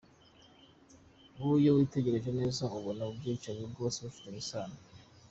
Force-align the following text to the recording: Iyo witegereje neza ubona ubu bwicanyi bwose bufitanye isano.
Iyo 1.59 1.71
witegereje 1.77 2.29
neza 2.39 2.63
ubona 2.77 3.01
ubu 3.03 3.13
bwicanyi 3.19 3.63
bwose 3.71 3.97
bufitanye 4.05 4.39
isano. 4.45 4.77